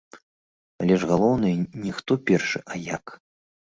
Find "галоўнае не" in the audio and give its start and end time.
1.13-1.91